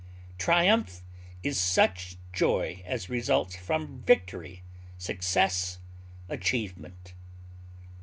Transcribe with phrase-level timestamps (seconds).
[0.39, 1.03] Triumph
[1.43, 4.63] is such joy as results from victory,
[4.97, 5.77] success,
[6.27, 7.13] achievement.